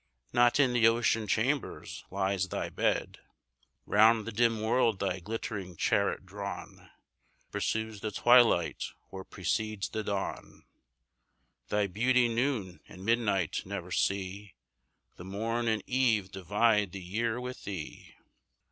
[0.33, 3.19] Not in the ocean chambers lies thy bed;
[3.85, 6.89] Round the dim world thy glittering chariot drawn
[7.51, 10.65] Pursues the twilight, or precedes the dawn;
[11.67, 14.55] Thy beauty noon and midnight never see,
[15.17, 18.15] The morn and eve divide the year with thee."